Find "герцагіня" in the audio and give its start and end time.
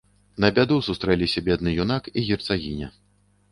2.33-2.93